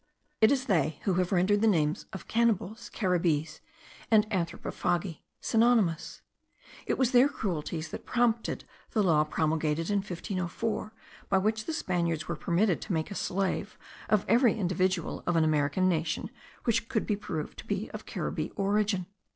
It 0.41 0.51
is 0.51 0.65
they 0.65 0.99
who 1.03 1.13
have 1.13 1.31
rendered 1.31 1.61
the 1.61 1.67
names 1.67 2.07
of 2.11 2.27
cannibals, 2.27 2.89
Caribbees, 2.91 3.59
and 4.09 4.27
anthropophagi, 4.31 5.21
synonymous; 5.41 6.23
it 6.87 6.97
was 6.97 7.11
their 7.11 7.29
cruelties 7.29 7.89
that 7.89 8.03
prompted 8.07 8.63
the 8.93 9.03
law 9.03 9.23
promulgated 9.23 9.91
in 9.91 9.97
1504, 9.97 10.91
by 11.29 11.37
which 11.37 11.65
the 11.65 11.71
Spaniards 11.73 12.27
were 12.27 12.35
permitted 12.35 12.81
to 12.81 12.93
make 12.93 13.11
a 13.11 13.13
slave 13.13 13.77
of 14.09 14.25
every 14.27 14.57
individual 14.57 15.21
of 15.27 15.35
an 15.35 15.43
American 15.43 15.87
nation 15.87 16.31
which 16.63 16.89
could 16.89 17.05
be 17.05 17.15
proved 17.15 17.59
to 17.59 17.67
be 17.67 17.87
of 17.91 18.07
Caribbee 18.07 18.49
origin. 18.55 19.05